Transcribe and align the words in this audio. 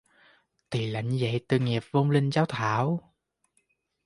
Thì 0.71 0.85
làm 0.87 1.09
như 1.09 1.17
vậy 1.21 1.45
Tội 1.47 1.59
nghiệp 1.59 1.83
vong 1.91 2.11
linh 2.11 2.31
cháu 2.31 2.45
Thảo 2.49 3.13